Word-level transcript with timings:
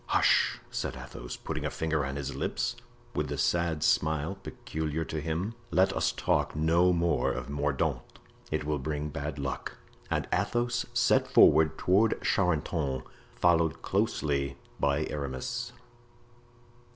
"Hush!" 0.07 0.57
said 0.71 0.95
Athos, 0.95 1.35
putting 1.37 1.63
a 1.63 1.69
finger 1.69 2.03
on 2.03 2.15
his 2.15 2.33
lips, 2.35 2.75
with 3.13 3.27
the 3.27 3.37
sad 3.37 3.83
smile 3.83 4.33
peculiar 4.33 5.05
to 5.05 5.21
him; 5.21 5.53
"let 5.69 5.93
us 5.93 6.11
talk 6.11 6.55
no 6.55 6.91
more 6.91 7.31
of 7.31 7.51
Mordaunt—it 7.51 8.63
will 8.63 8.79
bring 8.79 9.09
bad 9.09 9.37
luck." 9.37 9.77
And 10.09 10.27
Athos 10.33 10.87
set 10.91 11.27
forward 11.27 11.77
toward 11.77 12.19
Charenton, 12.23 13.03
followed 13.35 13.83
closely 13.83 14.57
by 14.79 15.05
Aramis. 15.07 15.71